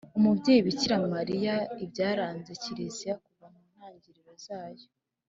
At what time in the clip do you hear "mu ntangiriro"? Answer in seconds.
3.53-4.33